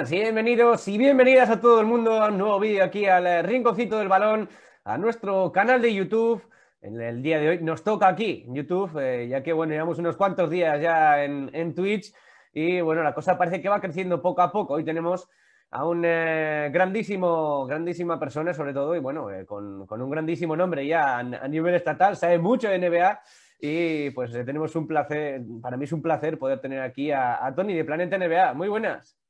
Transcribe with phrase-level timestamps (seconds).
[0.00, 3.98] bienvenidos y bienvenidas a todo el mundo a un nuevo vídeo aquí al eh, Rinconcito
[3.98, 4.48] del Balón,
[4.84, 6.42] a nuestro canal de YouTube.
[6.80, 9.98] En el día de hoy nos toca aquí en YouTube, eh, ya que bueno, llevamos
[9.98, 12.12] unos cuantos días ya en, Twitch
[12.54, 14.74] y bueno, la cosa parece que va creciendo poco a poco.
[14.74, 15.28] Hoy tenemos
[15.70, 21.18] a un eh, grandísimo, grandísima persona sobre todo y bueno, con, un grandísimo nombre ya
[21.18, 23.20] a, nivel estatal, sabe mucho de NBA
[23.60, 27.54] y pues tenemos un placer, para mí es un placer poder tener aquí a, a
[27.54, 28.54] Tony de Planeta NBA.
[28.54, 29.21] Muy buenas.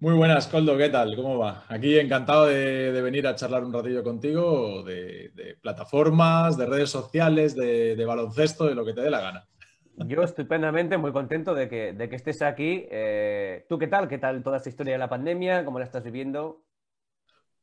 [0.00, 1.14] Muy buenas, Coldo, ¿qué tal?
[1.14, 1.64] ¿Cómo va?
[1.68, 8.02] Aquí encantado de, venir a charlar un ratillo contigo de, plataformas, de redes sociales, de,
[8.06, 9.46] baloncesto, de lo que te dé la gana.
[9.96, 12.86] Yo estupendamente, muy contento de que, de que estés aquí.
[12.90, 14.08] Eh, ¿Tú qué tal?
[14.08, 15.66] ¿Qué tal toda esta historia de la pandemia?
[15.66, 16.64] ¿Cómo la estás viviendo?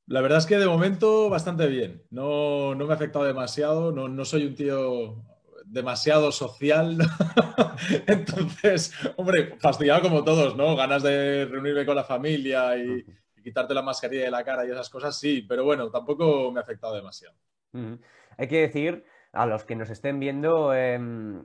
[0.06, 2.04] La verdad es que de momento bastante bien.
[2.12, 3.92] No, no me ha afectado demasiado.
[3.92, 5.24] No, no soy un tío
[5.70, 6.98] demasiado social.
[8.08, 10.76] Entonces, hombre, fastidiado como todos, ¿no?
[10.76, 13.06] Ganas de reunirme con la familia y,
[13.44, 16.64] quitarte la mascarilla de la cara y esas cosas, sí, pero bueno, tampoco me ha
[16.64, 17.34] afectado demasiado.
[18.38, 21.44] Hay que decir a los que nos estén viendo, em,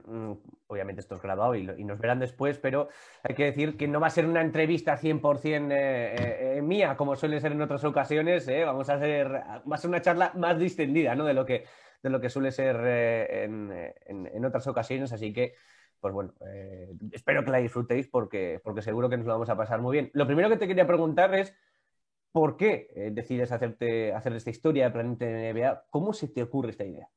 [0.67, 2.89] obviamente esto es grabado y, nos verán después, pero
[3.23, 6.97] hay que decir que no va a ser una entrevista 100% eh, eh, eh, mía,
[6.97, 8.49] como suele ser en otras ocasiones.
[8.65, 11.25] Vamos a hacer, va a ser una charla más distendida ¿no?
[11.25, 11.67] de, lo que,
[12.03, 15.13] de lo que suele ser eh, en, otras ocasiones.
[15.13, 15.55] Así que,
[16.01, 19.57] pues bueno, eh, espero que la disfrutéis porque, porque seguro que nos lo vamos a
[19.57, 20.11] pasar muy bien.
[20.15, 21.55] Lo primero que te quería preguntar es,
[22.33, 25.85] ¿por qué eh, decides hacerte, hacer esta historia de Planeta NBA?
[25.91, 27.09] ¿Cómo se te ocurre esta idea?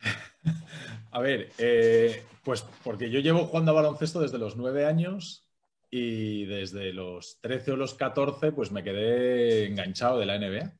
[1.12, 1.50] A ver,
[2.44, 5.48] pues porque yo llevo jugando a baloncesto desde los nueve años
[5.90, 10.74] y desde los 13 o los 14 pues me quedé enganchado de la NBA.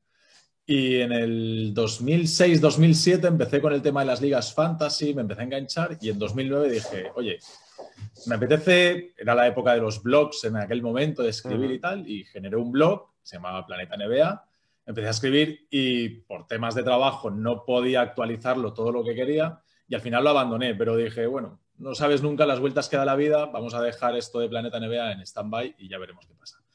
[0.68, 5.44] Y en el 2006-2007 empecé con el tema de las ligas fantasy, me empecé a
[5.44, 7.38] enganchar y en 2009 dije, oye,
[8.26, 12.08] me apetece, era la época de los blogs en aquel momento de escribir y tal,
[12.10, 14.44] y generé un blog, se llamaba Planeta NBA,
[14.86, 19.60] empecé a escribir y por temas de trabajo no podía actualizarlo todo lo que quería
[19.88, 23.04] y al final lo abandoné, pero dije, bueno, no sabes nunca las vueltas que da
[23.04, 26.34] la vida, vamos a dejar esto de Planeta NBA en stand-by y ya veremos qué
[26.34, 26.65] pasa.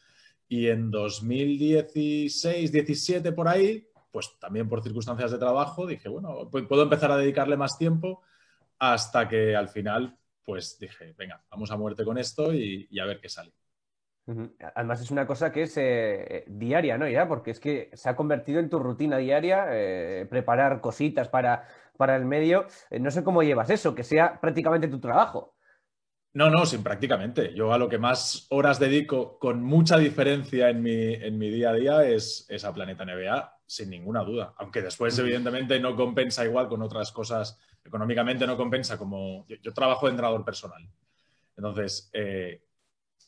[0.51, 6.84] Y en 2016, 17 por ahí, pues también por circunstancias de trabajo, dije, bueno, puedo
[6.84, 8.22] empezar a dedicarle más tiempo
[8.78, 13.22] hasta que al final, pues dije, venga, vamos a muerte con esto y, a ver
[13.22, 13.53] qué sale.
[14.75, 17.07] Además es una cosa que es eh, diaria, ¿no?
[17.07, 21.66] Ya, porque es que se ha convertido en tu rutina diaria, eh, preparar cositas para,
[21.95, 22.66] para el medio.
[22.90, 25.56] Eh, no sé cómo llevas eso, que sea prácticamente tu trabajo.
[26.34, 27.53] No, no, sin prácticamente.
[27.53, 32.06] Yo a lo que más horas dedico con mucha diferencia en mi, día a día
[32.06, 34.53] es, a Planeta NBA, sin ninguna duda.
[34.58, 37.59] Aunque después, evidentemente, no compensa igual con otras cosas.
[37.84, 39.46] Económicamente no compensa como...
[39.47, 40.88] Yo, trabajo de entrenador personal.
[41.58, 42.64] Entonces, eh,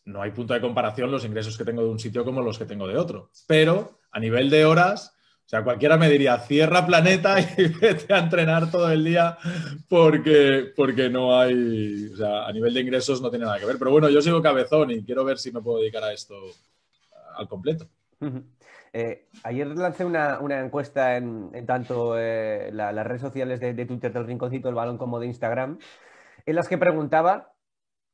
[0.05, 2.65] no hay punto de comparación los ingresos que tengo de un sitio como los que
[2.65, 3.31] tengo de otro.
[3.47, 5.13] Pero a nivel de horas,
[5.45, 9.37] o sea, cualquiera me diría, cierra planeta y vete a entrenar todo el día
[9.89, 13.77] porque, porque no hay, o sea, a nivel de ingresos no tiene nada que ver.
[13.77, 16.35] Pero bueno, yo sigo cabezón y quiero ver si me puedo dedicar a esto
[17.35, 17.87] al completo.
[18.93, 24.25] Eh, ayer lancé una, encuesta en, tanto eh, las redes sociales de, de, Twitter del
[24.25, 25.77] Rinconcito del Balón como de Instagram,
[26.45, 27.53] en las que preguntaba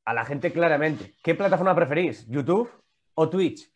[0.05, 2.25] a la gente claramente, ¿qué plataforma preferís?
[2.27, 2.69] ¿YouTube
[3.13, 3.69] o Twitch?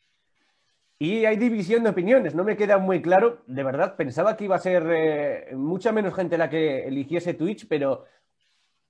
[1.04, 3.44] Y hay división de opiniones, no me queda muy claro.
[3.46, 7.68] De verdad, pensaba que iba a ser eh, mucha menos gente la que eligiese Twitch,
[7.68, 8.06] pero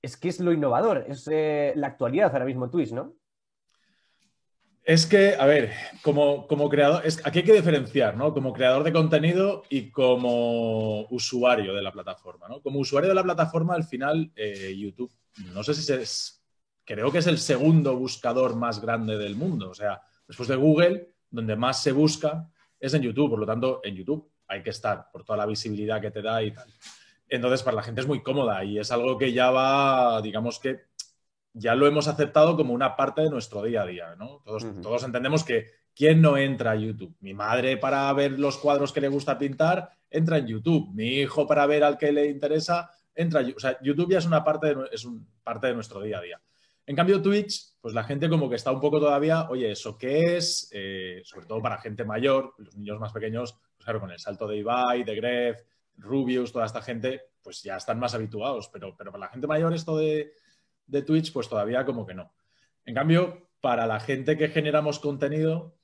[0.00, 3.16] es que es lo innovador, es eh, la actualidad ahora mismo Twitch, ¿no?
[4.84, 8.32] Es que, a ver, como, como creador, es, aquí hay que diferenciar, ¿no?
[8.32, 12.62] Como creador de contenido y como usuario de la plataforma, ¿no?
[12.62, 15.10] Como usuario de la plataforma, al final, eh, YouTube,
[15.52, 16.44] no sé si es,
[16.84, 19.70] creo que es el segundo buscador más grande del mundo.
[19.70, 23.30] O sea, después de Google, donde más se busca es en YouTube.
[23.30, 26.42] Por lo tanto, en YouTube hay que estar por toda la visibilidad que te da
[26.42, 26.66] y tal.
[27.28, 30.82] Entonces, para la gente es muy cómoda y es algo que ya va, digamos que
[31.52, 34.42] ya lo hemos aceptado como una parte de nuestro día a día, ¿no?
[34.44, 37.14] Todos, todos entendemos que ¿quién no entra a YouTube?
[37.20, 40.92] Mi madre para ver los cuadros que le gusta pintar, entra en YouTube.
[40.92, 43.44] Mi hijo para ver al que le interesa, entra.
[43.56, 46.40] O sea, YouTube ya es una parte es un, parte de nuestro día a día.
[46.86, 50.36] En cambio, Twitch, pues la gente como que está un poco todavía, oye, ¿eso qué
[50.36, 50.68] es?
[50.72, 54.46] Eh, sobre todo para gente mayor, los niños más pequeños, pues claro, con el salto
[54.46, 55.62] de Ibai, de Gref,
[55.96, 59.72] Rubius, toda esta gente, pues ya están más habituados, pero, pero para la gente mayor
[59.72, 60.32] esto de,
[61.06, 62.34] Twitch, pues todavía como que no.
[62.84, 65.78] En cambio, para la gente que generamos contenido,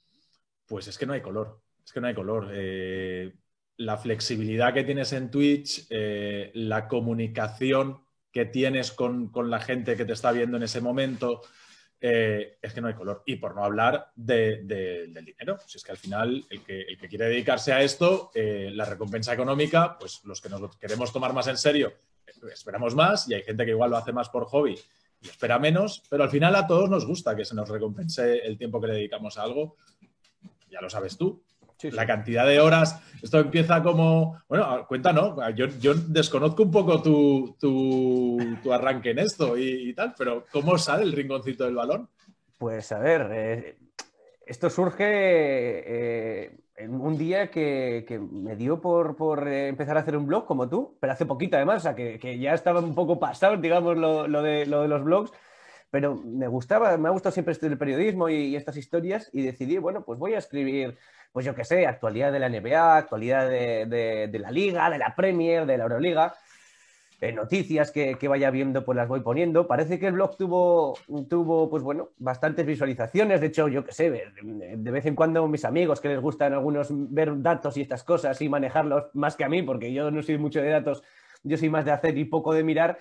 [0.66, 2.50] pues es que no hay color, es que no hay color.
[2.52, 3.32] Eh,
[3.78, 8.02] la flexibilidad que tienes en Twitch, eh, la comunicación
[8.32, 11.42] que tienes con, la gente que te está viendo en ese momento,
[12.00, 13.22] eh, es que no hay color.
[13.26, 14.66] Y por no hablar del
[15.24, 15.58] dinero.
[15.66, 18.84] Si es que al final el que, el que quiere dedicarse a esto, eh, la
[18.84, 21.92] recompensa económica, pues los que nos queremos tomar más en serio,
[22.26, 24.78] eh, esperamos más y hay gente que igual lo hace más por hobby
[25.20, 28.56] y espera menos, pero al final a todos nos gusta que se nos recompense el
[28.56, 29.76] tiempo que le dedicamos a algo.
[30.70, 31.42] Ya lo sabes tú,
[31.84, 37.56] la cantidad de horas, esto empieza como, bueno, cuéntanos, yo, yo desconozco un poco tu,
[37.58, 42.08] tu, arranque en esto y, tal, pero ¿cómo sale el rinconcito del balón?
[42.58, 43.78] Pues a ver, eh,
[44.46, 50.26] esto surge eh, en un día que, me dio por, por empezar a hacer un
[50.26, 53.18] blog como tú, pero hace poquito además, o sea, que, que ya estaba un poco
[53.18, 55.32] pasado, digamos, lo, lo, de, lo de los blogs
[55.90, 60.04] pero me gustaba, me ha gustado siempre el periodismo y, estas historias y decidí, bueno,
[60.04, 60.96] pues voy a escribir
[61.32, 65.66] pues yo qué sé, actualidad de la NBA, actualidad de, la Liga, de la Premier,
[65.66, 66.34] de la Euroliga,
[67.20, 69.66] eh, noticias que, vaya viendo, pues las voy poniendo.
[69.66, 70.94] Parece que el blog tuvo,
[71.28, 73.40] tuvo, pues bueno, bastantes visualizaciones.
[73.40, 76.88] De hecho, yo qué sé, de vez en cuando mis amigos que les gustan algunos
[76.90, 80.38] ver datos y estas cosas y manejarlos más que a mí, porque yo no soy
[80.38, 81.02] mucho de datos,
[81.42, 82.98] yo soy más de hacer y poco de mirar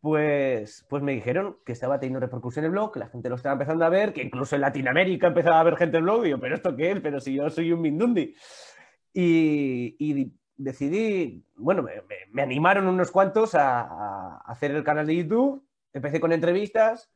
[0.00, 3.54] pues, pues me dijeron que estaba teniendo repercusión el blog, que la gente lo estaba
[3.54, 6.26] empezando a ver, que incluso en Latinoamérica empezaba a ver gente el blog.
[6.26, 7.00] Y yo, ¿pero esto qué es?
[7.00, 8.34] Pero si yo soy un Mindundi.
[9.12, 11.86] Y, decidí, bueno,
[12.32, 15.64] me, animaron unos cuantos a, hacer el canal de YouTube.
[15.92, 17.10] Empecé con entrevistas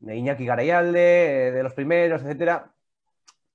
[0.00, 2.74] de Iñaki Garayalde, de los primeros, etcétera.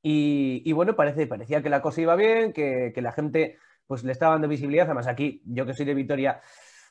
[0.01, 4.11] Y, bueno, parece, parecía que la cosa iba bien, que, que la gente pues le
[4.11, 4.85] estaba dando visibilidad.
[4.85, 6.41] Además, aquí, yo que soy de Vitoria,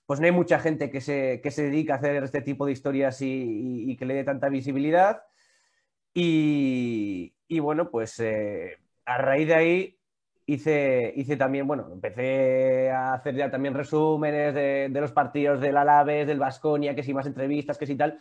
[0.06, 3.19] pues no hay mucha gente que se, se dedica a hacer este tipo de historias
[3.20, 5.22] y, que le dé tanta visibilidad.
[6.14, 9.99] Y, bueno, pues eh, a raíz de ahí
[10.46, 16.26] hice, hice también, bueno, empecé a hacer ya también resúmenes de, los partidos del Alaves,
[16.26, 18.19] del Vasconia, que si más entrevistas, que si tal.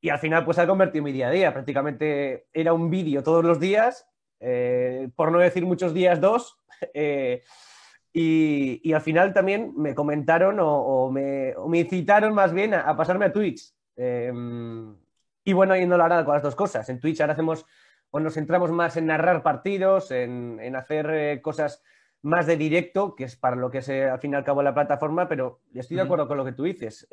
[0.00, 1.52] Y al final, pues ha convertido mi día a día.
[1.52, 4.08] Prácticamente era un vídeo todos los días,
[4.40, 6.58] eh, por no decir muchos días, dos.
[6.92, 7.42] Eh,
[8.18, 13.74] y, al final también me comentaron o, me, incitaron más bien a, pasarme a Twitch.
[13.94, 14.96] Em,
[15.44, 16.88] y bueno, yendo la con las dos cosas.
[16.88, 17.66] En Twitch ahora hacemos,
[18.10, 21.82] o nos centramos más en narrar partidos, en, hacer eh, cosas
[22.22, 24.62] más de directo, que es para lo que es eh, al fin y al cabo
[24.62, 27.06] la plataforma, pero estoy de acuerdo con lo que tú dices.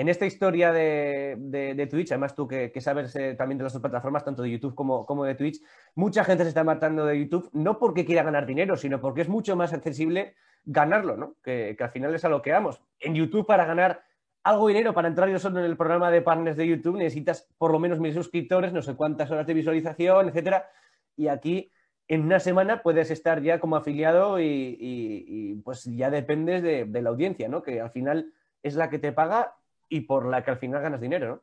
[0.00, 4.24] En esta historia de, Twitch, además tú que, sabes eh, también de las dos plataformas,
[4.24, 5.60] tanto de YouTube como, como, de Twitch,
[5.94, 9.28] mucha gente se está matando de YouTube, no porque quiera ganar dinero, sino porque es
[9.28, 11.36] mucho más accesible ganarlo, ¿no?
[11.42, 12.80] Que, al final es a lo que vamos.
[12.98, 14.02] En YouTube, para ganar
[14.42, 17.46] algo de dinero, para entrar yo solo en el programa de partners de YouTube, necesitas
[17.58, 20.70] por lo menos mil suscriptores, no sé cuántas horas de visualización, etcétera.
[21.14, 21.70] Y aquí,
[22.08, 27.10] en una semana, puedes estar ya como afiliado y, pues ya dependes de, de la
[27.10, 27.62] audiencia, ¿no?
[27.62, 28.32] Que al final
[28.62, 29.59] es la que te paga
[29.90, 31.42] y por la que al final ganas dinero, ¿no?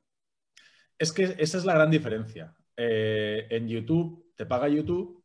[0.97, 2.55] Es que esa es la gran diferencia.
[2.75, 5.23] Eh, en YouTube te paga YouTube,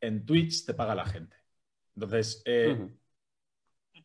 [0.00, 1.36] en Twitch te paga la gente.
[1.94, 2.76] Entonces, eh,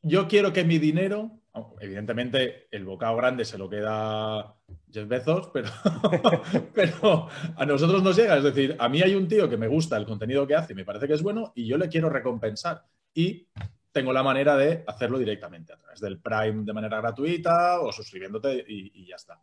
[0.02, 1.42] yo quiero que mi dinero,
[1.80, 4.56] evidentemente el bocado grande se lo queda
[4.92, 5.70] Jeff Bezos, pero,
[6.74, 8.38] pero a nosotros nos llega.
[8.38, 10.76] Es decir, a mí hay un tío que me gusta el contenido que hace y
[10.76, 12.86] me parece que es bueno y yo le quiero recompensar.
[13.14, 13.48] Y
[13.94, 18.66] tengo la manera de hacerlo directamente a través del Prime de manera gratuita o suscribiéndote
[18.68, 19.40] y, ya está.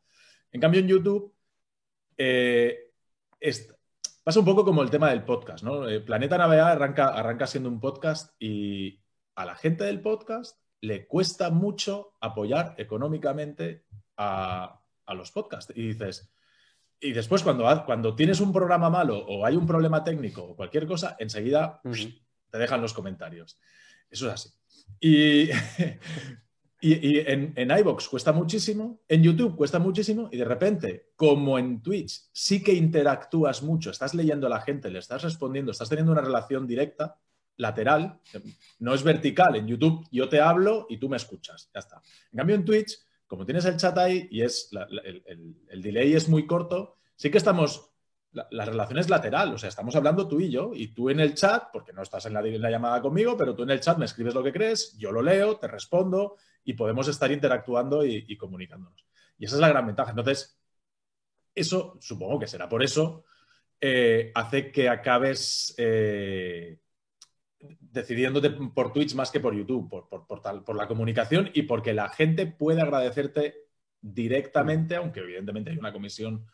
[0.51, 1.33] En cambio, en YouTube
[2.19, 2.91] eh,
[4.25, 5.89] pasa un poco como el tema del podcast, ¿no?
[5.89, 9.01] Eh, Planeta Navegar arranca, arranca siendo un podcast y
[9.37, 13.85] a la gente del podcast le cuesta mucho apoyar económicamente
[14.17, 14.77] a,
[15.15, 15.73] los podcasts.
[15.77, 16.33] Y dices,
[17.01, 20.87] y después cuando, cuando tienes un programa malo o hay un problema técnico o cualquier
[20.87, 23.59] cosa, enseguida te dejan los comentarios.
[24.11, 24.51] Eso es así.
[25.01, 25.51] Y,
[26.81, 31.83] y, en, en iBox cuesta muchísimo, en YouTube cuesta muchísimo, y de repente, como en
[31.83, 36.13] Twitch sí que interactúas mucho, estás leyendo a la gente, le estás respondiendo, estás teniendo
[36.13, 37.19] una relación directa,
[37.57, 38.19] lateral,
[38.79, 39.55] no es vertical.
[39.55, 42.03] En YouTube yo te hablo y tú me escuchas, ya está.
[42.33, 46.29] En cambio, en Twitch, como tienes el chat ahí y es el, el delay es
[46.29, 47.90] muy corto, sí que estamos
[48.33, 51.35] la, relación es lateral, o sea, estamos hablando tú y yo, y tú en el
[51.35, 54.35] chat, porque no estás en la, llamada conmigo, pero tú en el chat me escribes
[54.35, 59.05] lo que crees, yo lo leo, te respondo y podemos estar interactuando y, comunicándonos.
[59.39, 60.11] Y esa es la gran ventaja.
[60.11, 60.61] Entonces,
[61.55, 63.25] eso, supongo que será por eso,
[63.81, 66.79] eh, hace que acabes eh,
[67.59, 72.47] decidiéndote por Twitch más que por YouTube, por, por la comunicación y porque la gente
[72.47, 73.71] puede agradecerte
[74.01, 76.47] directamente, aunque evidentemente hay una comisión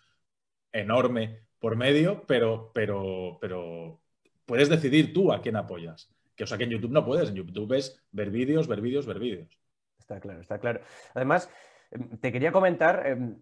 [0.73, 4.01] enorme por medio, pero, pero, pero
[4.45, 6.11] puedes decidir tú a quién apoyas.
[6.35, 7.31] Que, o sea, que en YouTube no puedes.
[7.31, 9.59] En YouTube es ver vídeos, ver vídeos, ver vídeos.
[9.99, 10.81] Está claro, está claro.
[11.15, 11.51] Además,
[11.91, 13.39] em, te quería comentar, em,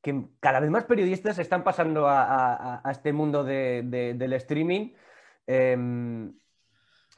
[0.00, 4.92] que cada vez más periodistas están pasando a, este mundo del streaming.
[5.46, 6.32] Em,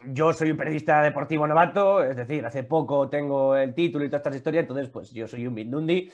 [0.06, 4.20] yo soy un periodista deportivo novato, es decir, hace poco tengo el título y todas
[4.20, 6.10] estas historias, entonces pues yo soy un Mindundi.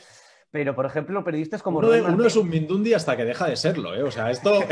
[0.50, 1.81] Pero, por ejemplo, periodistas como...
[1.81, 4.02] Uno, es un Mindundi hasta que deja de serlo, ¿eh?
[4.02, 4.64] O sea, esto,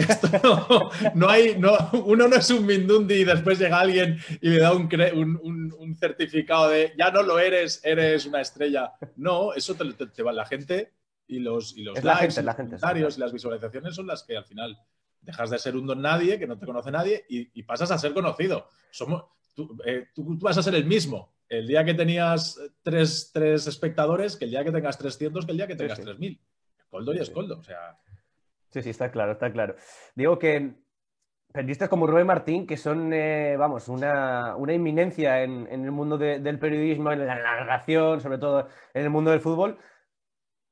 [1.15, 1.59] no, hay...
[1.59, 4.89] No, uno no es un Mindundi y después llega alguien y le da un,
[5.79, 8.93] un, certificado de ya no lo eres, eres una estrella.
[9.17, 10.93] No, eso te, va la gente
[11.27, 14.79] y los, y los likes, los comentarios y las visualizaciones son las que al final
[15.21, 18.15] dejas de ser un don nadie, que no te conoce nadie, y, pasas a ser
[18.15, 18.69] conocido.
[18.91, 19.25] Somos,
[19.85, 24.51] eh, tú, vas a ser el mismo el día que tenías tres, espectadores que el
[24.51, 26.41] día que tengas 300 que el día que tengas 3.000.
[26.91, 27.99] Coldo y escoldo, o sea...
[28.71, 29.77] Sí, sí, está claro, está claro.
[30.15, 30.75] Digo que
[31.53, 36.59] periodistas como Rubén Martín, que son, eh, vamos, una, una inminencia en, el mundo del
[36.59, 39.79] periodismo, en la narración, sobre todo en el mundo del fútbol,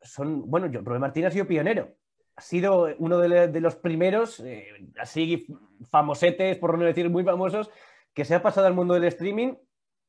[0.03, 1.95] son, bueno, yo, Rubén Martín ha sido pionero
[2.37, 4.67] ha sido uno de, los primeros, eh,
[4.99, 5.47] así
[5.91, 7.71] famosetes, por no decir muy famosos,
[8.15, 9.55] que se ha pasado al mundo del streaming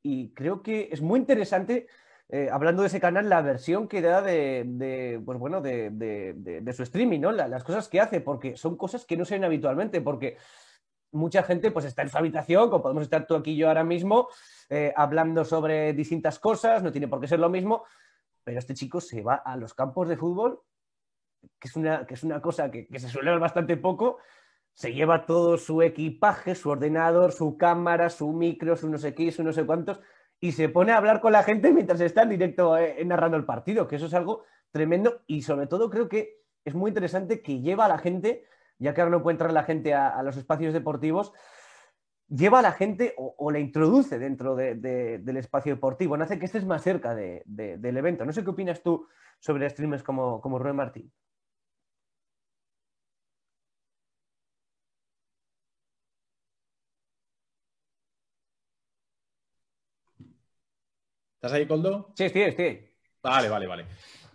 [0.01, 1.88] y creo que es muy interesante,
[2.29, 7.19] eh, hablando de ese canal, la versión que da de, pues bueno, de, su streaming,
[7.19, 7.31] ¿no?
[7.31, 10.38] las cosas que hace, porque son cosas que no se ven habitualmente, porque
[11.12, 13.83] mucha gente pues está en su habitación, como podemos estar tú aquí y yo ahora
[13.83, 14.27] mismo,
[14.69, 17.83] eh, hablando sobre distintas cosas, no tiene por qué ser lo mismo,
[18.43, 20.62] pero este chico se va a los campos de fútbol
[21.59, 24.19] que es una, que es una cosa que, se suele ver bastante poco,
[24.75, 29.32] se lleva todo su equipaje, su ordenador, su cámara, su micro, su no sé qué,
[29.32, 30.01] su no sé cuántos,
[30.39, 33.46] y se pone a hablar con la gente mientras está en directo eh, narrando el
[33.46, 37.62] partido, que eso es algo tremendo y sobre todo creo que es muy interesante que
[37.62, 38.44] lleva a la gente,
[38.77, 41.32] ya que ahora no puede entrar la gente a, los espacios deportivos,
[42.27, 46.65] lleva a la gente o, la introduce dentro del espacio deportivo, no hace que estés
[46.65, 48.25] más cerca del evento.
[48.25, 49.08] No sé qué opinas tú
[49.39, 51.12] sobre streamers como, como Martín.
[61.46, 62.12] ¿Estás ahí, Coldo?
[62.16, 62.90] Sí, estoy, estoy.
[63.22, 63.86] Vale, vale, vale.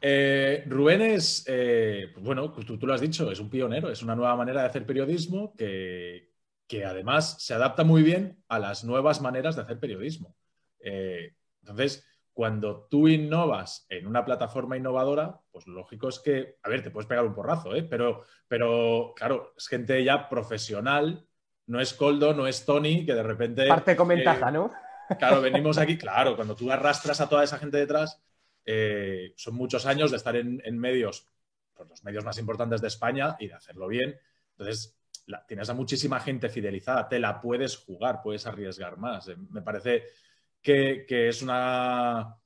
[0.01, 4.01] Eh, Rubén es, eh, pues bueno, tú, tú, lo has dicho, es un pionero, es
[4.05, 6.31] una nueva manera de hacer periodismo que,
[6.69, 10.37] que además se adapta muy bien a las nuevas maneras de hacer periodismo.
[10.79, 16.69] Eh, entonces, cuando tú innovas en una plataforma innovadora, pues lo lógico es que, a
[16.69, 17.83] ver, te puedes pegar un porrazo, ¿eh?
[17.83, 21.27] pero, pero claro, es gente ya profesional,
[21.67, 23.67] no es Coldo, no es Tony, que de repente...
[23.67, 24.71] Parte con ventaja, ¿no?
[25.19, 28.21] Claro, venimos aquí, claro, cuando tú arrastras a toda esa gente detrás,
[28.65, 31.27] eh, son muchos años de estar en, medios,
[31.75, 34.19] pues los medios más importantes de España y de hacerlo bien.
[34.53, 34.97] Entonces,
[35.47, 39.29] tienes a muchísima gente fidelizada, te la puedes jugar, puedes arriesgar más.
[39.29, 40.05] Eh, me parece
[40.63, 42.37] que, es una.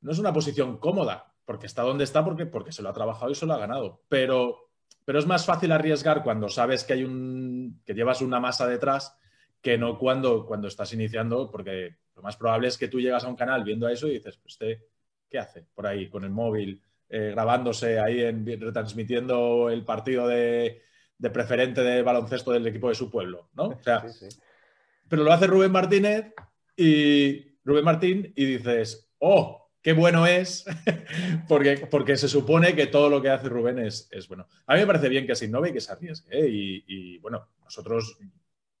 [0.00, 3.30] No es una posición cómoda, porque está donde está, porque, porque se lo ha trabajado
[3.30, 4.02] y se lo ha ganado.
[4.08, 4.70] Pero,
[5.04, 7.82] pero es más fácil arriesgar cuando sabes que hay un.
[7.84, 9.16] que llevas una masa detrás
[9.64, 13.28] que no cuando, cuando estás iniciando, porque lo más probable es que tú llegas a
[13.28, 14.84] un canal viendo eso y dices, pues este,
[15.30, 20.82] ¿qué hace por ahí con el móvil, eh, grabándose ahí, en, retransmitiendo el partido de,
[21.32, 23.68] preferente de baloncesto del equipo de su pueblo, ¿no?
[23.68, 24.04] O sea,
[25.08, 26.34] pero lo hace Rubén Martínez
[26.76, 30.66] y Rubén Martín y dices, oh, qué bueno es,
[31.48, 34.46] porque, porque se supone que todo lo que hace Rubén es, es bueno.
[34.66, 36.38] A mí me parece bien que se innove y que se arriesgue.
[36.38, 36.48] ¿eh?
[36.50, 38.18] Y, y, bueno, nosotros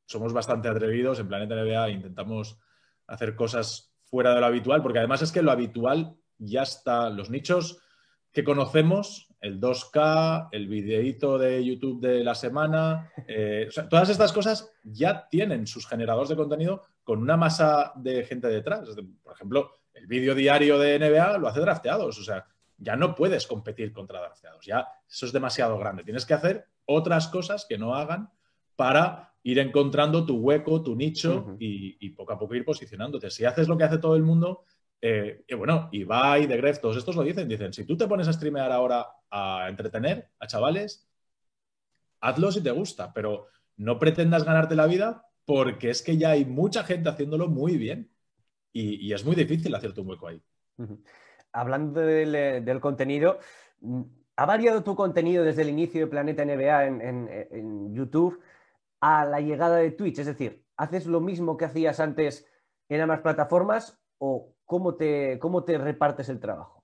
[0.06, 2.58] somos bastante atrevidos en Planeta NBA, intentamos
[3.06, 7.30] hacer cosas fuera de lo habitual, porque además es que lo habitual ya está, los
[7.30, 7.78] nichos
[8.32, 14.72] que conocemos, el 2K, el videíto de YouTube de la semana, eh, todas estas cosas
[14.82, 18.88] ya tienen sus generadores de contenido con una masa de gente detrás.
[19.22, 22.46] Por ejemplo, el vídeo diario de NBA lo hace drafteados, o sea,
[22.78, 26.02] ya no puedes competir contra drafteados, ya eso es demasiado grande.
[26.02, 28.30] Tienes que hacer otras cosas que no hagan
[28.74, 33.30] para ir encontrando tu hueco, tu nicho y, poco a poco ir posicionándote.
[33.30, 34.64] Si haces lo que hace todo el mundo,
[35.00, 38.26] eh, y bueno, Ibai, The Gref, todos estos lo dicen, dicen, si tú te pones
[38.26, 41.06] a streamear ahora a entretener a chavales,
[42.20, 46.46] hazlo si te gusta, pero no pretendas ganarte la vida porque es que ya hay
[46.46, 48.10] mucha gente haciéndolo muy bien
[48.72, 50.42] y, es muy difícil hacerte un hueco ahí.
[51.52, 53.38] Hablando del, contenido,
[54.36, 58.40] ¿ha variado tu contenido desde el inicio de Planeta NBA en YouTube?
[59.04, 60.18] A la llegada de Twitch?
[60.20, 62.46] Es decir, ¿haces lo mismo que hacías antes
[62.88, 66.82] en ambas plataformas o cómo te, cómo te repartes el trabajo?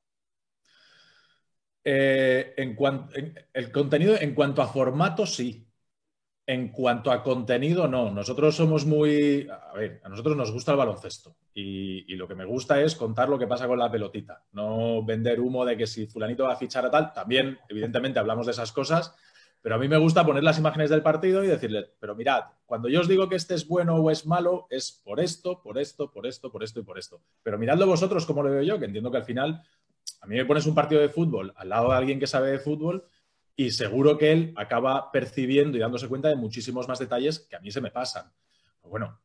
[1.82, 3.14] Eh, en cuanto
[3.54, 5.66] el contenido, en cuanto a formato, sí.
[6.46, 8.10] En cuanto a contenido, no.
[8.10, 9.48] Nosotros somos muy.
[9.48, 11.36] A ver, a nosotros nos gusta el baloncesto.
[11.54, 14.44] Y, lo que me gusta es contar lo que pasa con la pelotita.
[14.52, 17.14] No vender humo de que si Fulanito va a fichar a tal.
[17.14, 19.14] También, evidentemente, hablamos de esas cosas.
[19.62, 22.88] Pero a mí me gusta poner las imágenes del partido y decirle, pero mirad, cuando
[22.88, 26.10] yo os digo que este es bueno o es malo, es por esto, por esto,
[26.10, 27.20] por esto, por esto y por esto.
[27.42, 29.62] Pero miradlo vosotros como lo veo yo, que entiendo que al final
[30.22, 32.58] a mí me pones un partido de fútbol al lado de alguien que sabe de
[32.58, 33.06] fútbol
[33.54, 37.60] y seguro que él acaba percibiendo y dándose cuenta de muchísimos más detalles que a
[37.60, 38.32] mí se me pasan.
[38.80, 39.20] Pues bueno,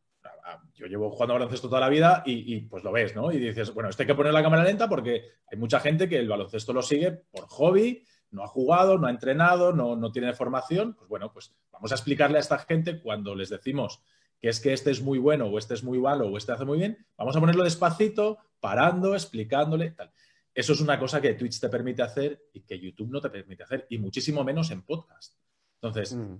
[0.74, 3.32] yo llevo jugando baloncesto toda la vida y, pues lo ves, ¿no?
[3.32, 6.18] Y dices, bueno, esto hay que poner la cámara lenta porque hay mucha gente que
[6.18, 8.04] el baloncesto lo sigue por hobby,
[8.36, 10.94] no ha jugado, no ha entrenado, no, no tiene formación.
[10.94, 14.02] Pues bueno, pues vamos a explicarle a esta gente cuando les decimos
[14.40, 16.66] que es que este es muy bueno o este es muy malo o este hace
[16.66, 20.12] muy bien, vamos a ponerlo despacito, parando, explicándole, tal.
[20.54, 23.64] Eso es una cosa que Twitch te permite hacer y que YouTube no te permite
[23.64, 25.36] hacer, y muchísimo menos en podcast.
[25.82, 26.36] Entonces, mm.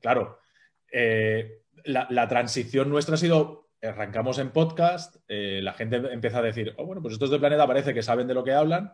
[0.00, 0.38] claro,
[0.90, 6.74] eh, la, transición nuestra ha sido, arrancamos en podcast, eh, la gente empieza a decir,
[6.76, 8.92] oh, bueno, pues estos de Planeta parece que saben de lo que hablan,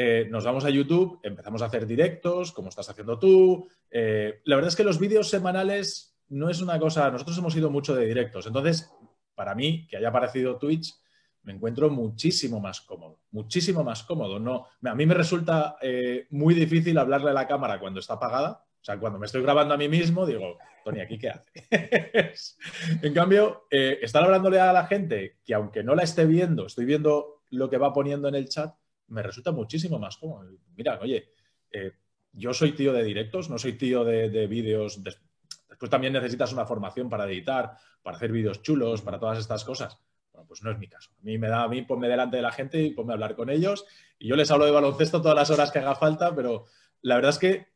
[0.00, 3.68] eh, nos vamos a YouTube, empezamos a hacer directos, como estás haciendo tú.
[3.90, 7.96] la verdad es que los vídeos semanales no es una cosa, nosotros hemos ido mucho
[7.96, 8.92] de directos, entonces,
[9.34, 10.94] para mí, que haya aparecido Twitch,
[11.42, 14.38] me encuentro muchísimo más cómodo, muchísimo más cómodo.
[14.38, 18.64] No, a mí me resulta eh, muy difícil hablarle a la cámara cuando está apagada.
[18.80, 21.50] O sea, cuando me estoy grabando a mí mismo, digo, Tony, ¿aquí qué hace?
[23.02, 26.84] en cambio, eh, estar hablándole a la gente que aunque no la esté viendo, estoy
[26.84, 28.74] viendo lo que va poniendo en el chat,
[29.08, 30.48] me resulta muchísimo más cómodo.
[30.76, 31.32] Mira, oye,
[31.70, 31.92] eh,
[32.32, 35.02] yo soy tío de directos, no soy tío de, de vídeos.
[35.02, 37.72] Después también necesitas una formación para editar,
[38.02, 39.98] para hacer vídeos chulos, para todas estas cosas
[40.46, 41.10] pues no es mi caso.
[41.18, 43.34] A mí me da a mí ponme delante de la gente y ponme a hablar
[43.34, 43.86] con ellos.
[44.18, 46.66] Y yo les hablo de baloncesto todas las horas que haga falta, pero
[47.02, 47.66] la verdad es que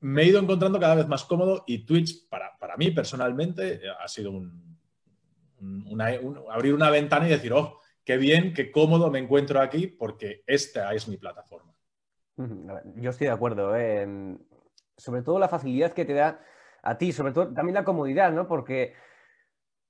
[0.00, 4.30] me he ido encontrando cada vez más cómodo y Twitch, para, mí personalmente, ha sido
[4.30, 4.76] un,
[6.50, 10.94] abrir una ventana y decir, oh, qué bien, qué cómodo me encuentro aquí porque esta
[10.94, 11.74] es mi plataforma.
[12.94, 13.76] Yo estoy de acuerdo.
[13.76, 14.38] ¿eh?
[14.96, 16.40] Sobre todo la facilidad que te da
[16.82, 18.46] a ti, sobre todo también la comodidad, ¿no?
[18.46, 18.94] Porque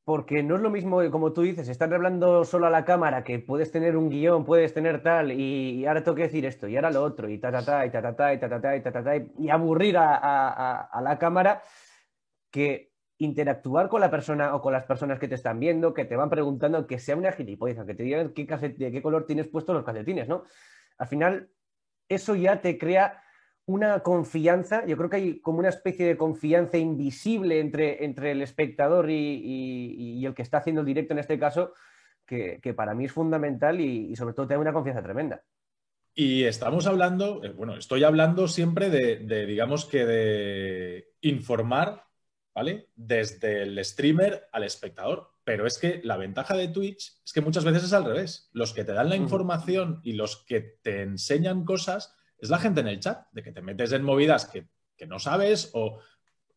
[0.07, 3.41] porque no es lo mismo, como tú dices, estar hablando solo a la cámara, que
[3.41, 6.93] puedes tener un guion, puedes tener tal, y, ahora tengo que decir esto, y ahora
[6.93, 8.83] lo otro, y ta, ta, ta, y ta, ta, ta, y ta, ta, ta, y
[8.83, 11.61] ta, ta, ta, y aburrir a, la cámara,
[12.53, 16.17] que interactuar con la persona o con las personas que te están viendo, que te
[16.17, 19.75] van preguntando, que sea una gilipollez, que te digan qué, de qué color tienes puestos
[19.75, 20.45] los calcetines, ¿no?
[20.99, 21.51] Al final,
[22.09, 23.23] eso ya te crea
[23.67, 28.41] una confianza, yo creo que hay como una especie de confianza invisible entre, entre el
[28.41, 31.73] espectador y, el que está haciendo el directo en este caso,
[32.25, 35.43] que, para mí es fundamental y, sobre todo te da una confianza tremenda.
[36.15, 42.06] Y estamos hablando, eh, bueno, estoy hablando siempre de, digamos que de informar,
[42.57, 42.88] ¿vale?
[42.97, 45.31] Desde el streamer al espectador.
[45.45, 48.49] Pero es que la ventaja de Twitch es que muchas veces es al revés.
[48.55, 52.81] Los que te dan la información y los que te enseñan cosas es la gente
[52.81, 54.66] en el chat, de que te metes en movidas que,
[55.07, 55.99] no sabes o,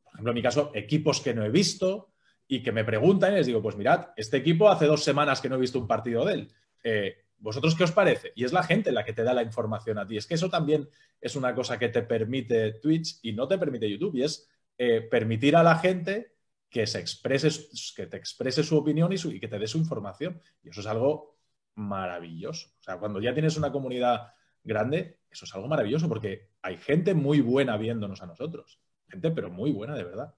[0.04, 2.14] por ejemplo, en mi caso, equipos que no he visto
[2.48, 5.50] y que me preguntan y les digo, pues mirad, este equipo hace dos semanas que
[5.50, 6.52] no he visto un partido de él.
[6.82, 8.32] Eh, ¿Vosotros qué os parece?
[8.36, 10.16] Y es la gente la que te da la información a ti.
[10.16, 13.90] Es que eso también es una cosa que te permite Twitch y no te permite
[13.90, 14.50] YouTube, y es
[14.82, 16.38] eh, permitir a la gente
[16.70, 17.50] que se exprese,
[17.98, 20.42] que te exprese su opinión y, que te dé su información.
[20.64, 21.36] Y eso es algo
[21.76, 22.70] maravilloso.
[22.80, 27.14] O sea, cuando ya tienes una comunidad grande, eso es algo maravilloso porque hay gente
[27.14, 28.80] muy buena viéndonos a nosotros.
[29.10, 30.34] Gente, pero muy buena, de verdad.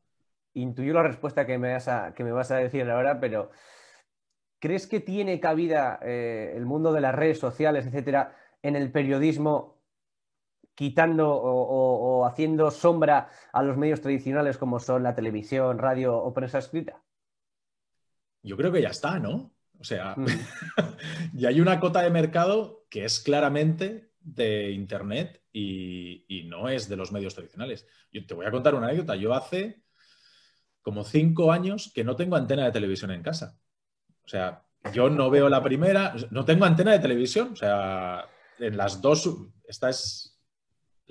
[0.56, 3.52] Intuyo la respuesta que me vas a, que me vas a decir ahora, pero
[4.58, 9.81] ¿crees que tiene cabida eh, el mundo de las redes sociales, etcétera, en el periodismo,
[10.76, 16.60] quitando o, haciendo sombra a los medios tradicionales como son la televisión, radio o prensa
[16.60, 17.04] escrita?
[18.44, 19.54] Yo creo que ya está, ¿no?
[19.80, 20.26] O sea, mm.
[21.38, 26.98] y hay una cota de mercado que es claramente de Internet y, no es de
[26.98, 27.88] los medios tradicionales.
[28.12, 29.16] Yo te voy a contar una anécdota.
[29.16, 29.84] Yo hace
[30.82, 33.58] como cinco años que no tengo antena de televisión en casa.
[34.24, 37.52] O sea, yo no veo la primera, no tengo antena de televisión.
[37.54, 38.26] O sea,
[38.60, 39.30] en las dos,
[39.66, 40.31] esta es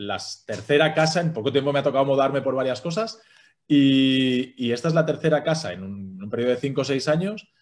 [0.01, 3.21] la tercera casa, en poco tiempo me ha tocado mudarme por varias cosas.
[3.69, 7.53] Y, esta es la tercera casa en un, periodo de cinco o seis años.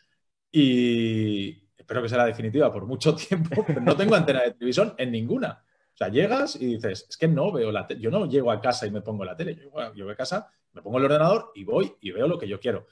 [0.52, 5.12] Y, espero que sea la definitiva por mucho tiempo, no tengo antena de televisión en
[5.12, 5.64] ninguna.
[5.94, 8.00] O sea, llegas y dices, es que no veo la tele.
[8.00, 9.56] Yo no llego a casa y me pongo la tele.
[9.56, 12.60] Yo, voy a casa, me pongo el ordenador y voy y veo lo que yo
[12.60, 12.86] quiero.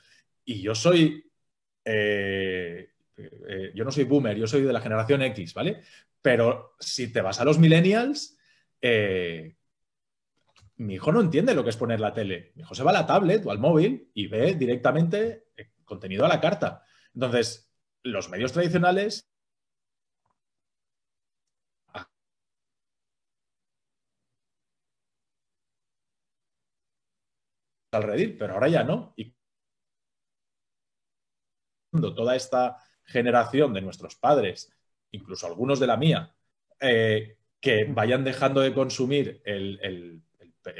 [0.44, 1.24] Y yo soy.
[1.84, 5.82] Eh, eh, yo no soy boomer, yo soy de la generación X, ¿vale?
[6.20, 8.35] Pero si te vas a los millennials,
[8.86, 9.56] eh,
[10.76, 12.52] mi hijo no entiende lo que es poner la tele.
[12.54, 16.24] Mi hijo se va a la tablet o al móvil y ve directamente eh, contenido
[16.24, 16.84] a la carta.
[17.14, 17.70] Entonces,
[18.02, 19.28] los medios tradicionales
[27.92, 29.14] al pero ahora ya no.
[29.16, 29.34] Y
[31.90, 34.70] toda esta generación de nuestros padres,
[35.12, 36.34] incluso algunos de la mía,
[36.80, 39.42] eh, que vayan dejando de consumir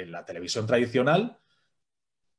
[0.07, 1.37] la televisión tradicional,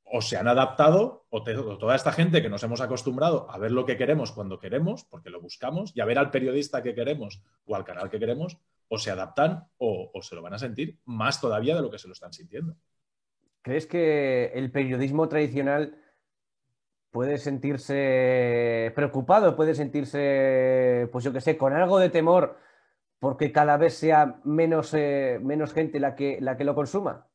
[0.05, 3.85] o se han adaptado, o, toda esta gente que nos hemos acostumbrado a ver lo
[3.85, 7.75] que queremos cuando queremos, porque lo buscamos, y a ver al periodista que queremos o
[7.75, 8.57] al canal que queremos,
[8.87, 12.07] o se adaptan o se lo van a sentir más todavía de lo que se
[12.07, 12.77] lo están sintiendo.
[13.61, 16.01] ¿Crees que el periodismo tradicional
[17.11, 22.65] puede sentirse preocupado, puede sentirse, pues yo qué sé, con algo de temor
[23.19, 27.27] porque cada vez sea menos, eh, menos gente la que, la que lo consuma?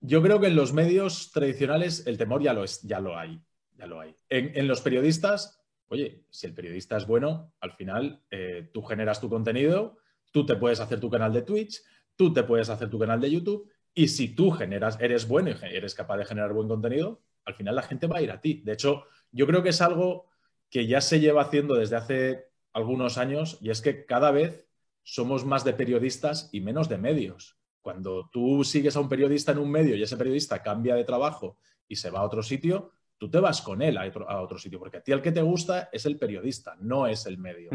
[0.00, 3.40] Yo creo que en los medios tradicionales el temor ya lo, es, ya lo hay.
[3.76, 4.14] Ya lo hay.
[4.28, 9.28] En, los periodistas, oye, si el periodista es bueno, al final eh, tú generas tu
[9.28, 9.96] contenido,
[10.30, 11.82] tú te puedes hacer tu canal de Twitch,
[12.16, 15.74] tú te puedes hacer tu canal de YouTube y si tú generas, eres bueno y
[15.74, 18.62] eres capaz de generar buen contenido, al final la gente va a ir a ti.
[18.64, 20.26] De hecho, yo creo que es algo
[20.70, 24.68] que ya se lleva haciendo desde hace algunos años y es que cada vez
[25.04, 27.56] somos más de periodistas y menos de medios.
[27.80, 31.58] Cuando tú sigues a un periodista en un medio y ese periodista cambia de trabajo
[31.86, 34.96] y se va a otro sitio, tú te vas con él a otro, sitio, porque
[34.96, 37.70] a ti el que te gusta es el periodista, no es el medio.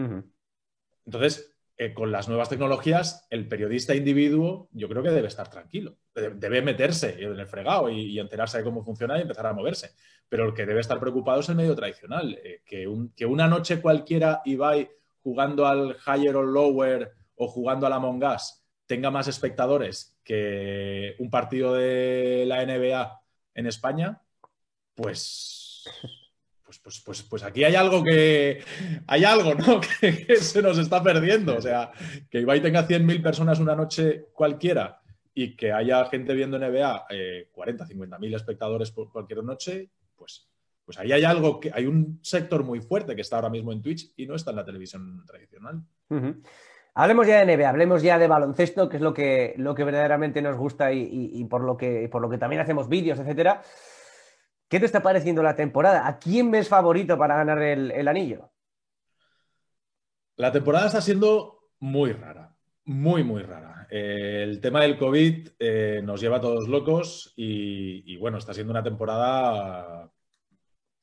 [1.05, 5.95] Entonces, eh, con las nuevas tecnologías, el periodista individuo yo creo que debe estar tranquilo,
[6.13, 9.91] debe meterse en el fregado y, enterarse de cómo funciona y empezar a moverse.
[10.27, 12.85] Pero el que debe estar preocupado es el medio tradicional, eh, que,
[13.25, 14.89] una noche cualquiera Ibai
[15.23, 21.29] jugando al higher o lower o jugando al Among Us tenga más espectadores que un
[21.29, 23.21] partido de la NBA
[23.55, 24.21] en España,
[24.93, 25.85] pues
[26.69, 28.63] pues, pues, pues, pues, aquí hay algo que.
[29.07, 29.81] Hay algo, ¿no?
[29.99, 31.57] Que, se nos está perdiendo.
[31.57, 31.91] O sea,
[32.29, 35.01] que Ibai tenga 100.000 personas una noche cualquiera
[35.33, 40.47] y que haya gente viendo NBA, eh, 40, 50.000 espectadores por cualquier noche, pues,
[40.85, 41.71] pues ahí hay algo que.
[41.73, 44.57] Hay un sector muy fuerte que está ahora mismo en Twitch y no está en
[44.57, 45.81] la televisión tradicional.
[46.99, 50.41] Hablemos ya de NBA, hablemos ya de baloncesto, que es lo que, lo que verdaderamente
[50.41, 53.61] nos gusta y, por, lo que, por lo que también hacemos vídeos, etcétera.
[54.67, 56.05] ¿Qué te está pareciendo la temporada?
[56.05, 58.51] ¿A quién ves favorito para ganar el, anillo?
[60.35, 63.87] La temporada está siendo muy rara, muy, muy rara.
[63.89, 68.83] el tema del COVID eh, nos lleva a todos locos y, bueno, está siendo una
[68.83, 70.11] temporada...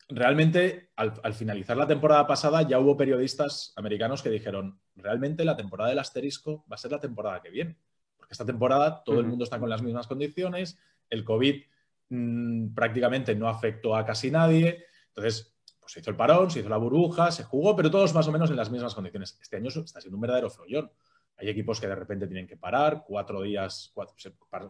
[0.09, 5.91] Realmente, al, finalizar la temporada pasada, ya hubo periodistas americanos que dijeron, realmente la temporada
[5.91, 7.77] del asterisco va a ser la temporada que viene.
[8.17, 10.79] Porque esta temporada todo el mundo está con las mismas condiciones,
[11.11, 11.63] el COVID
[12.09, 14.85] Mm, prácticamente no afectó a casi nadie.
[15.09, 18.29] Entonces, pues se hizo el parón, se hizo la burbuja, se jugó, pero todos más
[18.29, 19.39] o menos en las mismas condiciones.
[19.41, 20.91] Este año está siendo un verdadero follón.
[21.37, 24.15] Hay equipos que de repente tienen que parar, cuatro días, cuatro,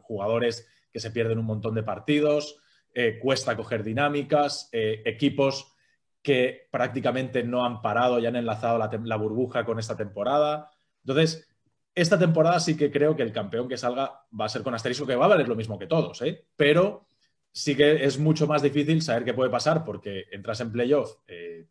[0.02, 2.58] jugadores que se pierden un montón de partidos,
[2.98, 5.74] eh, cuesta coger dinámicas, eh, equipos
[6.22, 10.70] que prácticamente no han parado y han enlazado la, la, burbuja con esta temporada.
[11.04, 11.46] Entonces,
[11.94, 15.06] esta temporada sí que creo que el campeón que salga va a ser con asterisco,
[15.06, 16.46] que va a valer lo mismo que todos, ¿eh?
[16.56, 17.06] pero
[17.52, 21.18] sí que es mucho más difícil saber qué puede pasar porque entras en playoff,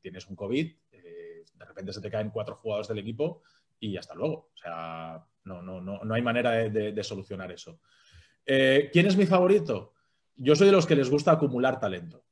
[0.01, 3.41] tienes un COVID, de repente se te caen cuatro jugadores del equipo
[3.79, 4.51] y hasta luego.
[4.53, 7.79] O sea, no, no, no, no hay manera de, solucionar eso.
[8.45, 9.94] ¿Quién es mi favorito?
[10.35, 12.23] Yo soy de los que les gusta acumular talento.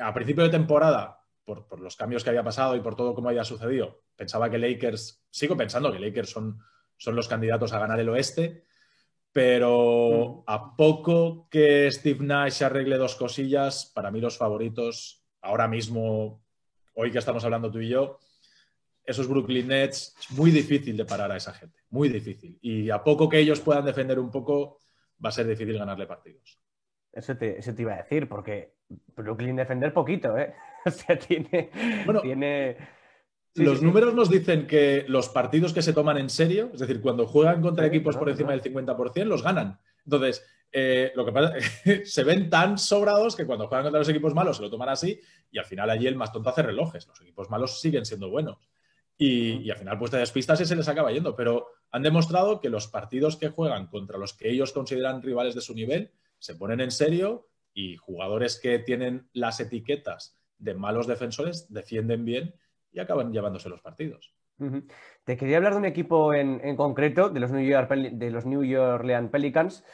[0.00, 3.28] a principio de temporada, por, por, los cambios que había pasado y por todo cómo
[3.28, 6.60] había sucedido, pensaba que Lakers, sigo pensando que Lakers son,
[6.96, 8.64] son los candidatos a ganar el oeste
[9.32, 16.44] pero a poco que Steve Nash arregle dos cosillas, para mí los favoritos, ahora mismo,
[16.94, 18.18] hoy que estamos hablando tú y yo,
[19.04, 22.58] esos Brooklyn Nets, es muy difícil de parar a esa gente, muy difícil.
[22.60, 24.78] Y a poco que ellos puedan defender un poco,
[25.24, 26.58] va a ser difícil ganarle partidos.
[27.12, 30.54] Eso te, iba a decir, porque Brooklyn defender poquito, ¿eh?
[30.84, 31.70] O sea, tiene,
[32.22, 32.76] tiene
[33.54, 37.26] los números nos dicen que los partidos que se toman en serio, es decir, cuando
[37.26, 39.78] juegan contra equipos por encima del 50%, los ganan.
[40.04, 43.98] Entonces, eh, lo que pasa es que se ven tan sobrados que cuando juegan contra
[43.98, 46.62] los equipos malos se lo toman así y al final allí el más tonto hace
[46.62, 47.06] relojes.
[47.06, 48.70] Los equipos malos siguen siendo buenos.
[49.18, 51.36] Y, al final pues te despistas y se les acaba yendo.
[51.36, 55.60] Pero han demostrado que los partidos que juegan contra los que ellos consideran rivales de
[55.60, 61.72] su nivel se ponen en serio y jugadores que tienen las etiquetas de malos defensores
[61.72, 62.54] defienden bien
[62.90, 64.34] y acaban llevándose los partidos.
[65.24, 68.80] Te quería hablar de un equipo en, concreto, de los, New York, de los New
[68.80, 69.84] Orleans Pelicans.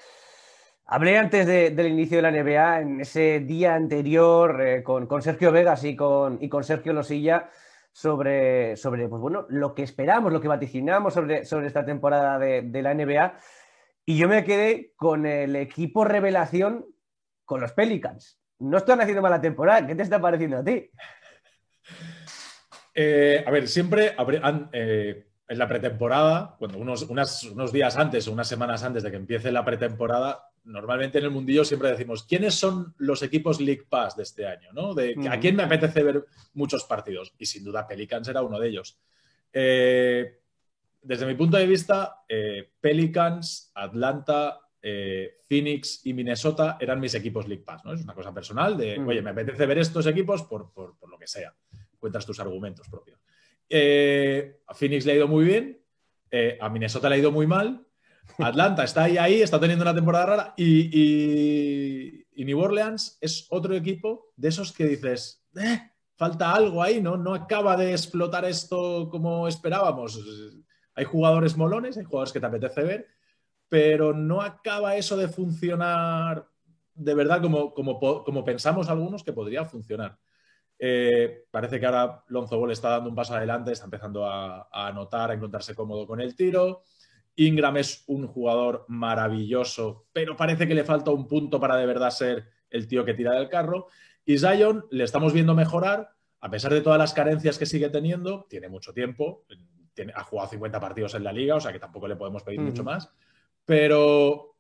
[0.84, 5.84] Hablé antes del inicio de la NBA, en ese día anterior, eh, con, Sergio Vegas
[5.84, 7.50] y con, y con Sergio Losilla,
[7.92, 12.62] sobre, sobre pues bueno, lo que esperamos, lo que vaticinamos sobre, sobre esta temporada de,
[12.62, 13.38] de, la NBA.
[14.04, 16.86] Y yo me quedé con el equipo revelación
[17.44, 18.40] con los Pelicans.
[18.58, 19.86] No están haciendo mala temporada.
[19.86, 20.90] ¿Qué te está pareciendo a ti?
[22.94, 24.14] Eh, a ver, siempre
[24.72, 29.16] eh, en la pretemporada, cuando unos, unos días antes o unas semanas antes de que
[29.16, 34.14] empiece la pretemporada, normalmente en el mundillo siempre decimos, ¿quiénes son los equipos League Pass
[34.14, 34.70] de este año?
[34.74, 34.94] ¿no?
[34.94, 37.32] De, ¿A quién me apetece ver muchos partidos?
[37.38, 38.98] Y sin duda Pelicans era uno de ellos.
[39.50, 40.38] Eh,
[41.00, 42.24] desde mi punto de vista,
[42.80, 44.60] Pelicans, Atlanta,
[45.48, 47.84] Phoenix y Minnesota eran mis equipos League Pass.
[47.86, 47.94] ¿no?
[47.94, 51.26] Es una cosa personal de, oye, me apetece ver estos equipos por, por lo que
[51.26, 51.54] sea
[51.98, 53.18] cuentas tus argumentos propios.
[53.68, 55.82] Eh, a Phoenix le ha ido muy bien,
[56.30, 57.86] eh, a Minnesota le ha ido muy mal,
[58.38, 64.32] Atlanta está ahí, ahí, está teniendo una temporada rara y, New Orleans es otro equipo
[64.36, 65.80] de esos que dices, eh,
[66.16, 67.16] falta algo ahí, ¿no?
[67.16, 70.18] No acaba de explotar esto como esperábamos.
[70.94, 73.06] Hay jugadores molones, hay jugadores que te apetece ver,
[73.68, 76.48] pero no acaba eso de funcionar
[76.94, 80.18] de verdad como, como, como pensamos algunos que podría funcionar.
[80.78, 85.30] Eh, parece que ahora Lonzo Ball está dando un paso adelante, está empezando a, anotar,
[85.30, 86.82] a encontrarse cómodo con el tiro.
[87.36, 92.10] Ingram es un jugador maravilloso, pero parece que le falta un punto para de verdad
[92.10, 93.88] ser el tío que tira del carro.
[94.24, 96.10] Y Zion le estamos viendo mejorar,
[96.40, 99.44] a pesar de todas las carencias que sigue teniendo, tiene mucho tiempo,
[100.14, 102.84] ha jugado 50 partidos en la liga, o sea que tampoco le podemos pedir mucho
[102.84, 103.10] más,
[103.64, 104.56] pero,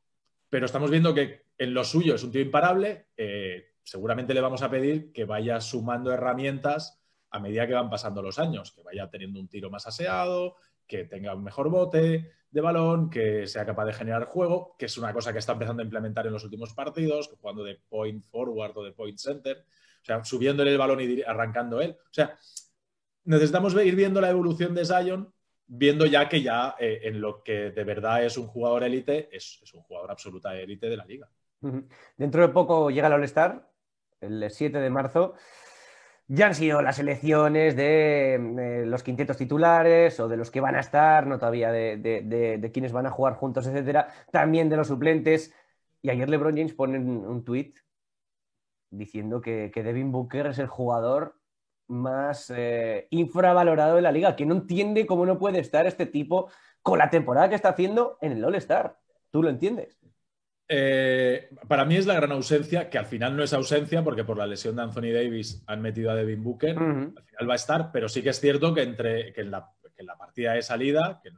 [0.48, 3.08] pero estamos viendo que en lo suyo es un tío imparable.
[3.16, 8.20] Eh, seguramente le vamos a pedir que vaya sumando herramientas a medida que van pasando
[8.20, 12.60] los años, que vaya teniendo un tiro más aseado, que tenga un mejor bote de
[12.60, 15.86] balón, que sea capaz de generar juego, que es una cosa que está empezando a
[15.86, 19.64] implementar en los últimos partidos, jugando de point forward o de point center,
[20.02, 21.96] o sea, subiéndole el balón y arrancando él.
[21.98, 22.38] O sea,
[23.24, 25.32] necesitamos ir viendo la evolución de Zion,
[25.66, 29.62] viendo ya que ya eh, en lo que de verdad es un jugador élite, es,
[29.72, 31.30] un jugador absoluta élite de la liga.
[32.16, 33.67] Dentro de poco llega el All-Star,
[34.20, 35.34] el 7 de marzo,
[36.26, 40.80] ya han sido las elecciones de, los quintetos titulares o de los que van a
[40.80, 45.54] estar, no todavía de, de, quienes van a jugar juntos, etcétera, también de los suplentes.
[46.02, 47.78] Y ayer LeBron James pone un tuit
[48.90, 51.36] diciendo que, Devin Booker es el jugador
[51.86, 56.50] más eh, infravalorado de la liga, que no entiende cómo no puede estar este tipo
[56.82, 58.98] con la temporada que está haciendo en el All-Star.
[59.30, 59.97] ¿Tú lo entiendes?
[60.70, 64.36] Eh, para mí es la gran ausencia, que al final no es ausencia porque por
[64.36, 66.76] la lesión de Anthony Davis han metido a Devin Booker.
[66.78, 69.72] Al final va a estar, pero sí que es cierto que, entre, que, en, la,
[70.18, 71.36] partida de salida, que en,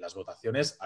[0.00, 0.78] las votaciones,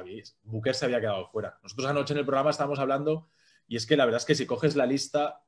[0.45, 1.59] Booker se había quedado fuera.
[1.63, 3.31] Nosotros anoche en el programa estábamos hablando
[3.67, 5.43] y es que la verdad es que si coges la lista,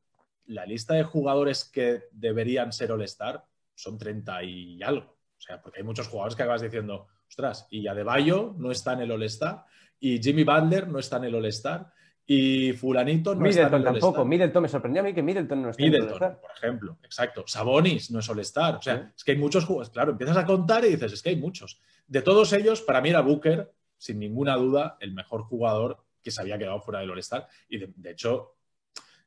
[0.47, 5.21] la lista de jugadores que deberían ser All-Star son 30 y algo.
[5.39, 9.01] O sea, porque hay muchos jugadores que acabas diciendo, ostras, y Adebayo no está en
[9.01, 9.65] el All-Star,
[10.01, 11.93] y Jimmy Butler no está en el All-Star,
[12.33, 14.25] y fulanito no Middleton tampoco.
[14.25, 17.43] Middleton me sorprendió a mí que Middleton no está Middleton, por ejemplo, exacto.
[17.45, 18.77] Sabonis no es All-Star.
[18.77, 19.91] O sea, es que hay muchos jugadores.
[19.91, 21.81] Claro, empiezas a contar y dices, es que hay muchos.
[22.07, 26.41] De todos ellos, para mí era Booker, sin ninguna duda, el mejor jugador que se
[26.41, 27.49] había quedado fuera del All-Star.
[27.69, 28.55] Y de, hecho,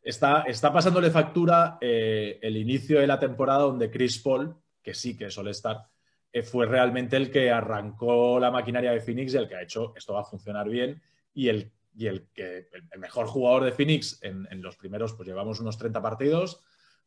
[0.01, 5.17] está, está pasándole factura eh, el inicio de la temporada donde Chris Paul, que sí
[5.17, 5.89] que es All-Star,
[6.31, 9.93] eh, fue realmente el que arrancó la maquinaria de Phoenix y el que ha hecho
[9.93, 11.01] esto va a funcionar bien
[11.33, 15.59] y el y el, que, el mejor jugador de Phoenix en, los primeros, pues llevamos
[15.59, 16.61] unos 30 partidos,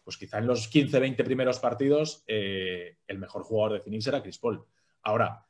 [0.05, 4.23] pues quizá en los 15, 20 primeros partidos eh, el mejor jugador de Phoenix era
[4.23, 4.65] Chris Paul.
[5.03, 5.47] Ahora,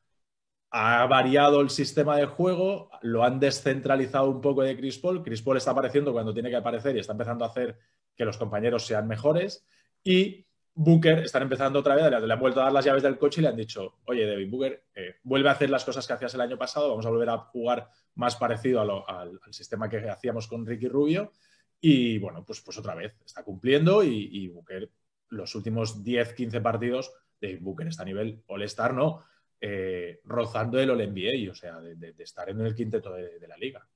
[0.70, 5.22] ha variado el sistema de juego, lo han descentralizado un poco de Chris Paul.
[5.22, 7.78] Chris Paul está apareciendo cuando tiene que aparecer y está empezando a hacer
[8.14, 9.66] que los compañeros sean mejores.
[10.02, 10.46] Y
[10.78, 13.42] Booker están empezando otra vez, le han vuelto a dar las llaves del coche y
[13.42, 16.42] le han dicho, oye, David Booker, eh, vuelve a hacer las cosas que hacías el
[16.42, 20.86] año pasado, vamos a volver a jugar más parecido al, sistema que hacíamos con Ricky
[20.88, 21.32] Rubio.
[21.80, 24.90] Y bueno, pues, pues otra vez, está cumpliendo y, Booker,
[25.30, 27.10] los últimos 10, 15 partidos,
[27.40, 29.24] David Booker está a nivel All-Star, ¿no?
[29.58, 33.88] Eh, rozando el All-NBA, o sea, de, estar en el quinteto de, la liga.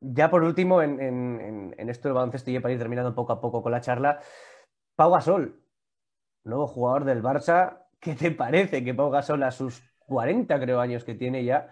[0.00, 3.72] Ya por último, en, esto del baloncesto, y para ir terminando poco a poco con
[3.72, 4.20] la charla,
[4.96, 5.60] Pau Gasol,
[6.44, 7.86] nuevo jugador del Barça.
[7.98, 11.70] ¿Qué te parece que Pau Gasol a sus 40 creo años que tiene ya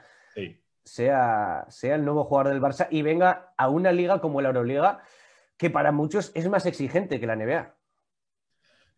[0.84, 5.02] sea, sea el nuevo jugador del Barça y venga a una liga como la Euroliga
[5.56, 7.76] que para muchos es más exigente que la NBA?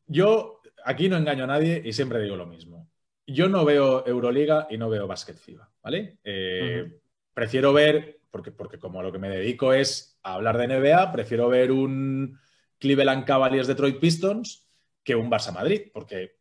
[0.06, 2.88] Yo aquí no engaño a nadie y siempre digo lo mismo.
[3.26, 6.18] yo no veo Euroliga y no veo Basket FIBA, ¿vale?
[6.24, 7.00] Eh,
[7.32, 11.48] prefiero ver, porque, porque como lo que me dedico es a hablar de NBA, prefiero
[11.48, 12.38] ver un
[12.84, 14.68] Cleveland Cavaliers Detroit Pistons
[15.02, 16.36] que un Barça Madrid, porque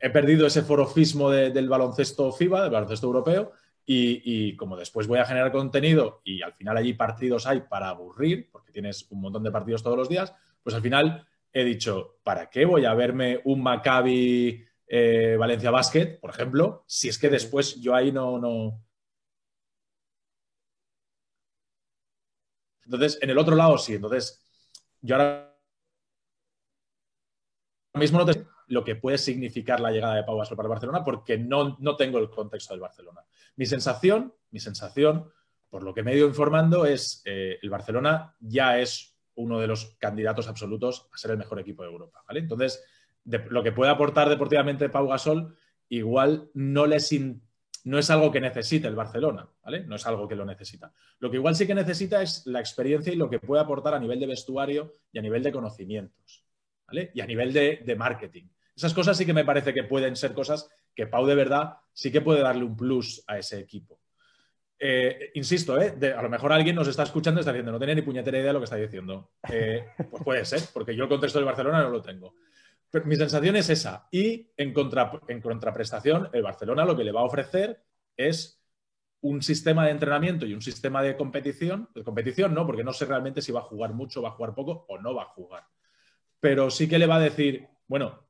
[0.00, 3.52] he perdido ese forofismo del baloncesto FIBA, del baloncesto europeo,
[3.86, 8.50] y, como después voy a generar contenido y al final allí partidos hay para aburrir,
[8.50, 12.50] porque tienes un montón de partidos todos los días, pues al final he dicho, ¿para
[12.50, 17.80] qué voy a verme un Maccabi eh, Valencia Basket, por ejemplo, si es que después
[17.80, 18.82] yo ahí no, no...
[22.84, 24.44] Entonces, en el otro lado sí, entonces
[25.00, 25.51] yo ahora
[27.94, 31.04] mismo no te lo que puede significar la llegada de Pau Gasol para el Barcelona
[31.04, 33.20] porque no, no tengo el contexto del Barcelona.
[33.56, 35.30] Mi sensación, mi sensación,
[35.68, 39.66] por lo que me he ido informando, es eh, el Barcelona ya es uno de
[39.66, 42.22] los candidatos absolutos a ser el mejor equipo de Europa.
[42.26, 42.40] ¿vale?
[42.40, 42.82] Entonces,
[43.24, 45.54] lo que puede aportar deportivamente Pau Gasol,
[45.88, 47.12] igual no, les
[47.84, 49.84] no es algo que necesite el Barcelona, ¿vale?
[49.84, 50.92] No es algo que lo necesita.
[51.18, 53.98] Lo que igual sí que necesita es la experiencia y lo que puede aportar a
[53.98, 56.44] nivel de vestuario y a nivel de conocimientos,
[57.14, 58.44] Y a nivel de marketing.
[58.74, 62.10] Esas cosas sí que me parece que pueden ser cosas que Pau de verdad sí
[62.10, 64.00] que puede darle un plus a ese equipo.
[64.78, 67.94] Eh, insisto, eh, a lo mejor alguien nos está escuchando y está diciendo, no tenía
[67.94, 69.30] ni puñetera idea de lo que está diciendo.
[69.48, 72.34] Eh, pues puede ser, porque yo el contexto de Barcelona no lo tengo.
[72.90, 74.08] Pero mi sensación es esa.
[74.10, 74.74] Y en,
[75.28, 77.80] en contraprestación, el Barcelona lo que le va a ofrecer
[78.16, 78.60] es
[79.20, 81.88] un sistema de entrenamiento y un sistema de competición.
[81.94, 84.54] De competición no, porque no sé realmente si va a jugar mucho, va a jugar
[84.54, 85.62] poco o no va a jugar.
[86.42, 88.26] Pero sí que le va a decir, bueno,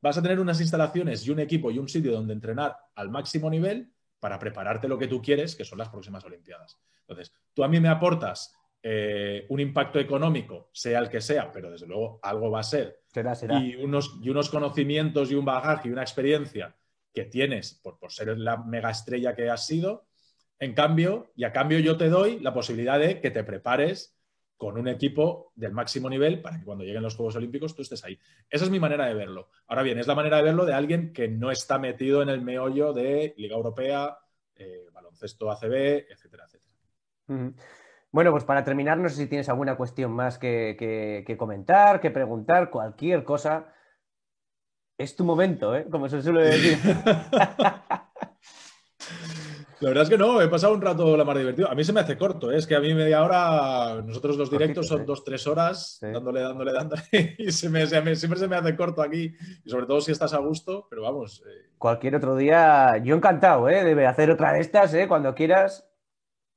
[0.00, 3.50] vas a tener unas instalaciones y un equipo y un sitio donde entrenar al máximo
[3.50, 6.78] nivel para prepararte lo que tú quieres, que son las próximas Olimpiadas.
[7.00, 11.68] Entonces, tú a mí me aportas eh, un impacto económico, sea el que sea, pero
[11.68, 13.00] desde luego algo va a ser.
[13.60, 16.76] Y, unos, y unos conocimientos y un bagaje y una experiencia
[17.12, 20.06] que tienes por, por ser la mega estrella que has sido.
[20.60, 24.16] En cambio, y a cambio yo te doy la posibilidad de que te prepares
[24.62, 28.04] con un equipo del máximo nivel para que cuando lleguen los Juegos Olímpicos tú estés
[28.04, 28.16] ahí.
[28.48, 29.48] Esa es mi manera de verlo.
[29.66, 32.42] Ahora bien, es la manera de verlo de alguien que no está metido en el
[32.42, 34.16] meollo de Liga Europea,
[34.54, 37.52] eh, baloncesto ACB, etcétera, etcétera.
[38.12, 42.70] Bueno, pues para terminar, no sé si tienes alguna cuestión más que, comentar, que preguntar,
[42.70, 43.74] cualquier cosa.
[44.96, 45.88] Es tu momento, ¿eh?
[45.90, 46.78] Como se suele decir.
[49.82, 51.68] La verdad es que no, he pasado un rato la más divertido.
[51.68, 52.56] A mí se me hace corto, ¿eh?
[52.56, 56.72] es que a mí media hora, nosotros los directos son dos, tres horas, dándole, dándole,
[56.72, 57.02] dándole,
[57.38, 60.38] y se me, siempre se me hace corto aquí, y sobre todo si estás a
[60.38, 61.42] gusto, pero vamos.
[61.44, 61.70] Eh.
[61.78, 63.82] Cualquier otro día, yo encantado, ¿eh?
[63.82, 65.08] Debe hacer otra de estas, ¿eh?
[65.08, 65.84] Cuando quieras,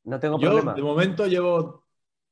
[0.03, 0.75] no tengo yo, problema.
[0.75, 1.83] De momento llevo,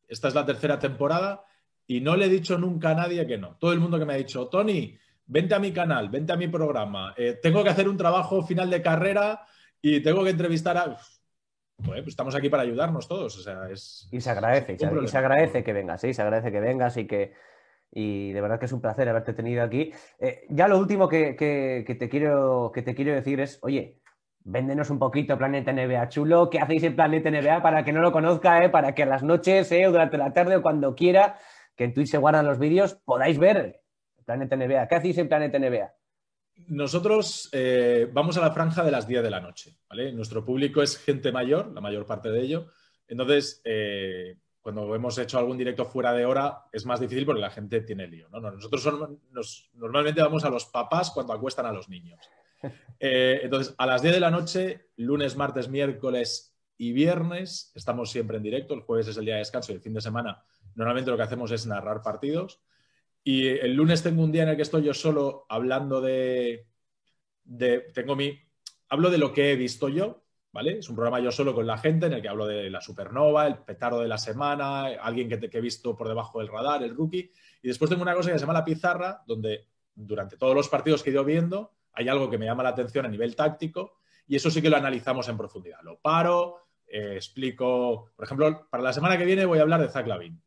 [0.08, 1.44] esta es la tercera temporada,
[1.88, 3.58] y no le he dicho nunca a nadie que no.
[3.60, 6.50] Todo el mundo que me ha dicho, Tony, vente a mi canal, vente a mi
[6.50, 9.48] programa, eh, tengo que hacer un trabajo final de carrera
[9.84, 10.98] y tengo que entrevistar a...
[11.86, 13.38] pues estamos aquí para ayudarnos todos.
[13.38, 16.14] O sea, es, y se agradece, y se, agradece que vengas, ¿sí?
[16.14, 17.34] se agradece que vengas y que,
[17.92, 19.92] y de verdad que es un placer haberte tenido aquí.
[20.20, 24.00] Eh, ya lo último que, te quiero, que te quiero decir es, oye,
[24.46, 28.14] véndenos un poquito Planeta NBA chulo, ¿qué hacéis en Planeta NBA para que no lo
[28.14, 28.70] conozca, eh?
[28.70, 31.38] para que a las noches eh, o durante la tarde o cuando quiera,
[31.76, 33.82] que en Twitch se guardan los vídeos, podáis ver
[34.24, 34.88] Planeta NBA?
[34.88, 35.94] ¿Qué hacéis en Planeta NBA?
[36.68, 40.12] Nosotros eh, vamos a la franja de las 10 de la noche, ¿vale?
[40.12, 42.68] Nuestro público es gente mayor, la mayor parte de ello.
[43.08, 47.50] Entonces, eh, cuando hemos hecho algún directo fuera de hora, es más difícil porque la
[47.50, 48.40] gente tiene lío, ¿no?
[48.40, 48.88] Nosotros
[49.74, 52.20] normalmente vamos a los papás cuando acuestan a los niños.
[52.98, 58.38] Eh, entonces, a las 10 de la noche, lunes, martes, miércoles y viernes, estamos siempre
[58.38, 58.74] en directo.
[58.74, 60.42] El jueves es el día de descanso y el fin de semana,
[60.76, 62.62] normalmente lo que hacemos es narrar partidos.
[63.24, 66.68] Y el lunes tengo un día en el que estoy yo solo hablando de,
[67.94, 68.38] tengo mi,
[68.90, 70.80] hablo de lo que he visto yo, ¿vale?
[70.80, 73.48] Es un programa yo solo con la gente en el que hablo de la supernova,
[73.48, 76.96] el petardo de la semana, alguien que, que he visto por debajo del radar, el
[76.96, 77.32] rookie.
[77.62, 81.02] Y después tengo una cosa que se llama la pizarra, donde durante todos los partidos
[81.02, 84.36] que he ido viendo hay algo que me llama la atención a nivel táctico y
[84.36, 85.80] eso sí que lo analizamos en profundidad.
[85.84, 86.58] Lo paro,
[86.88, 90.42] eh, explico, por ejemplo, para la semana que viene voy a hablar de Zach Lavin,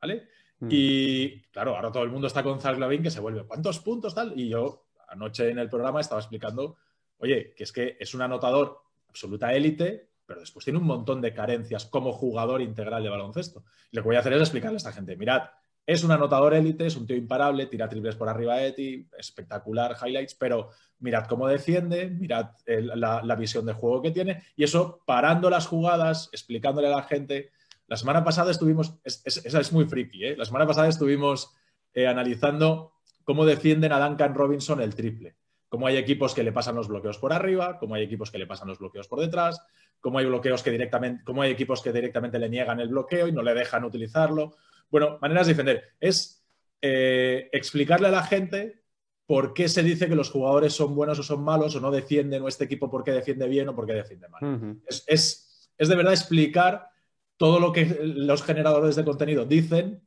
[0.00, 0.28] ¿vale?
[0.62, 0.68] Mm.
[0.70, 4.38] Y claro, ahora todo el mundo está con Zach que se vuelve, ¿cuántos puntos tal?
[4.38, 6.76] Y yo anoche en el programa estaba explicando,
[7.18, 11.34] oye, que es que es un anotador absoluta élite, pero después tiene un montón de
[11.34, 13.64] carencias como jugador integral de baloncesto.
[13.90, 15.50] Y lo que voy a hacer es explicarle a esta gente, mirad,
[15.84, 19.96] es un anotador élite, es un tío imparable, tira triples por arriba de ti, espectacular,
[20.00, 20.68] highlights, pero
[21.00, 25.66] mirad cómo defiende, mirad la, la, visión de juego que tiene, y eso parando las
[25.66, 27.50] jugadas, explicándole a la gente
[27.86, 30.36] la semana pasada estuvimos, esa es, muy friki, ¿eh?
[30.36, 31.54] la semana pasada estuvimos
[31.94, 32.92] eh, analizando
[33.24, 35.36] cómo defienden a Duncan Robinson el triple.
[35.68, 38.46] Como hay equipos que le pasan los bloqueos por arriba, como hay equipos que le
[38.46, 39.60] pasan los bloqueos por detrás,
[40.00, 43.32] como hay bloqueos que directamente, como hay equipos que directamente le niegan el bloqueo y
[43.32, 44.56] no le dejan utilizarlo.
[44.90, 45.84] Bueno, maneras de defender.
[45.98, 46.44] Es
[46.82, 48.82] eh, explicarle a la gente
[49.26, 52.42] por qué se dice que los jugadores son buenos o son malos, o no defienden,
[52.42, 54.78] o este equipo por qué defiende bien o por qué defiende mal.
[55.06, 56.88] es, de verdad explicar
[57.42, 60.06] todo lo que los generadores de contenido dicen,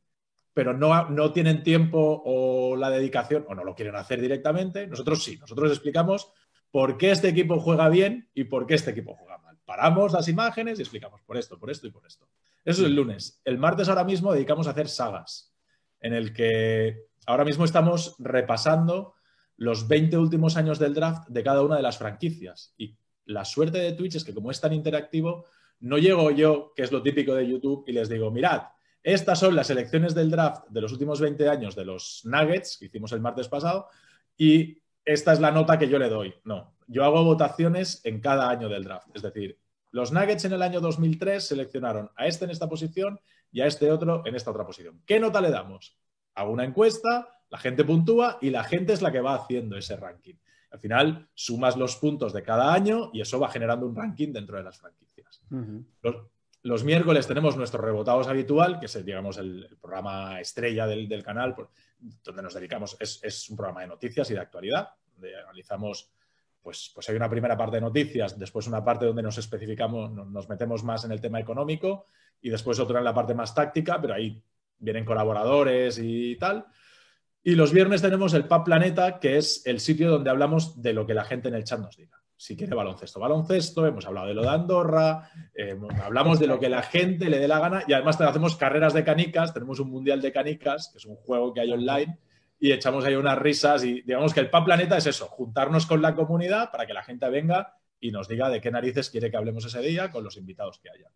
[0.54, 4.86] pero no, no tienen tiempo o la dedicación, o no lo quieren hacer directamente.
[4.86, 6.32] Nosotros sí, nosotros explicamos
[6.70, 9.58] por qué este equipo juega bien y por qué este equipo juega mal.
[9.66, 12.26] Paramos las imágenes y explicamos por esto, por esto y por esto.
[12.64, 13.42] Eso es el lunes.
[13.44, 15.54] El martes ahora mismo dedicamos a hacer sagas,
[16.00, 19.12] en el que ahora mismo estamos repasando
[19.58, 22.72] los 20 últimos años del draft de cada una de las franquicias.
[22.78, 25.44] Y la suerte de Twitch es que como es tan interactivo,
[25.80, 28.62] no llego yo, que es lo típico de YouTube, y les digo, mirad,
[29.02, 32.86] estas son las elecciones del draft de los últimos 20 años de los Nuggets, que
[32.86, 33.88] hicimos el martes pasado,
[34.36, 36.34] y esta es la nota que yo le doy.
[36.44, 39.08] No, yo hago votaciones en cada año del draft.
[39.14, 39.58] Es decir,
[39.92, 43.20] los Nuggets en el año 2003 seleccionaron a este en esta posición
[43.52, 45.00] y a este otro en esta otra posición.
[45.06, 45.96] ¿Qué nota le damos?
[46.34, 49.96] Hago una encuesta, la gente puntúa y la gente es la que va haciendo ese
[49.96, 50.34] ranking.
[50.70, 54.56] Al final sumas los puntos de cada año y eso va generando un ranking dentro
[54.56, 55.05] de las franquicias.
[56.62, 61.54] Los, miércoles tenemos nuestro rebotados habitual, que es, digamos, el, programa estrella del, canal,
[62.24, 66.10] donde nos dedicamos, es, es, un programa de noticias y de actualidad, donde analizamos,
[66.62, 70.48] pues, pues hay una primera parte de noticias, después una parte donde nos especificamos, nos
[70.48, 72.06] metemos más en el tema económico
[72.40, 74.42] y después otra en la parte más táctica, pero ahí
[74.78, 76.66] vienen colaboradores y tal.
[77.42, 81.06] Y los viernes tenemos el Pub Planeta, que es el sitio donde hablamos de lo
[81.06, 82.15] que la gente en el chat nos diga.
[82.38, 86.68] Si quiere baloncesto, baloncesto, hemos hablado de lo de Andorra, eh, hablamos de lo que
[86.68, 90.20] la gente le dé la gana y además hacemos carreras de canicas, tenemos un mundial
[90.20, 92.18] de canicas, que es un juego que hay online,
[92.58, 96.02] y echamos ahí unas risas y digamos que el Pub Planeta es eso, juntarnos con
[96.02, 99.36] la comunidad para que la gente venga y nos diga de qué narices quiere que
[99.36, 101.10] hablemos ese día con los invitados que haya.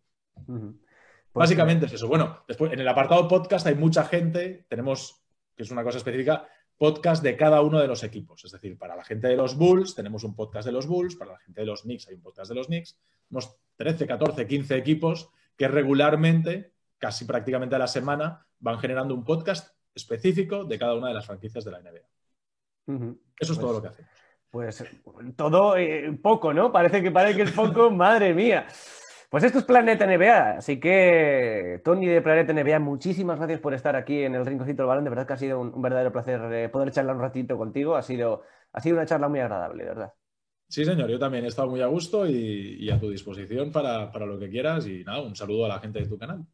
[1.33, 2.07] Básicamente es eso.
[2.07, 5.23] Bueno, después en el apartado podcast hay mucha gente, tenemos
[5.55, 6.47] que es una cosa específica,
[6.81, 8.43] podcast de cada uno de los equipos.
[8.43, 11.33] Es decir, para la gente de los Bulls tenemos un podcast de los Bulls, para
[11.33, 12.97] la gente de los Knicks hay un podcast de los Knicks.
[13.27, 19.23] Tenemos 13, 14, 15 equipos que regularmente, casi prácticamente a la semana, van generando un
[19.23, 23.15] podcast específico de cada una de las franquicias de la NBA.
[23.39, 24.11] Eso es todo pues lo que hacemos.
[24.49, 24.83] Pues
[25.35, 26.71] todo eh, poco, ¿no?
[26.71, 28.65] Parece que parece que es poco, madre mía.
[29.31, 33.95] Pues esto es Planeta NBA, así que Tony de Planeta NBA, muchísimas gracias por estar
[33.95, 36.67] aquí en el Rinconcito del Balón, de verdad que ha sido un, verdadero placer eh,
[36.67, 40.13] poder charlar un ratito contigo, ha sido, ha sido una charla muy agradable, de verdad.
[40.67, 44.25] Sí, señor, yo también he estado muy a gusto y, a tu disposición para, para,
[44.25, 46.45] lo que quieras y nada, un saludo a la gente de tu canal.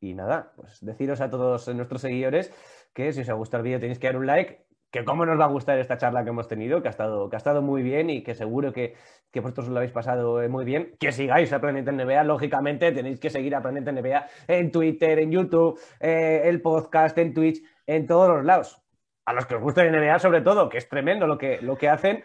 [0.00, 2.52] Y nada, pues deciros a todos nuestros seguidores
[2.92, 5.40] que si os ha gustado el vídeo tenéis que dar un like, que cómo nos
[5.40, 7.82] va a gustar esta charla que hemos tenido, que ha estado, que ha estado muy
[7.82, 8.94] bien y que seguro que,
[9.30, 10.94] que vosotros lo habéis pasado eh, muy bien.
[11.00, 15.32] Que sigáis a Planeta NBA, lógicamente tenéis que seguir a Planeta NBA en Twitter, en
[15.32, 18.82] YouTube, eh, el podcast, en Twitch, en todos los lados.
[19.24, 21.76] A los que os gusta el NBA sobre todo, que es tremendo lo que, lo
[21.78, 22.22] que hacen.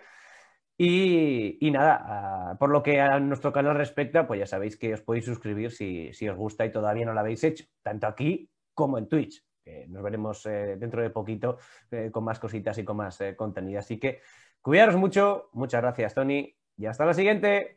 [0.78, 5.26] Y, nada, por lo que a nuestro canal respecta, pues ya sabéis que os podéis
[5.26, 9.07] suscribir si, si os gusta y todavía no lo habéis hecho, tanto aquí como en
[9.07, 9.47] Twitch
[9.89, 11.57] nos veremos eh, dentro de poquito
[11.91, 13.80] eh, con más cositas y con más eh, contenido.
[13.80, 14.22] Así que
[14.61, 15.49] cuidaros mucho.
[15.53, 16.55] Muchas gracias, Tony.
[16.78, 17.77] Y hasta la siguiente.